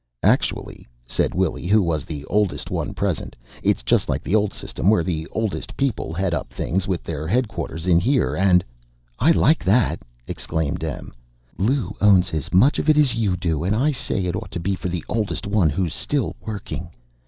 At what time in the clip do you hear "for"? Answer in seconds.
14.73-14.89